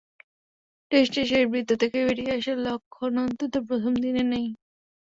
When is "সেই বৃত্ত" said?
1.25-1.71